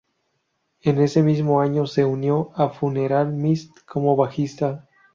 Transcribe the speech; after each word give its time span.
En 0.81 0.99
ese 0.99 1.21
mismo 1.21 1.61
año 1.61 1.85
se 1.85 2.03
unió 2.05 2.49
a 2.55 2.69
Funeral 2.69 3.33
Mist 3.33 3.81
como 3.85 4.15
bajista. 4.15 4.87